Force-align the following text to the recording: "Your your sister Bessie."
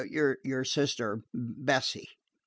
"Your 0.09 0.39
your 0.43 0.63
sister 0.63 1.21
Bessie." 1.31 2.09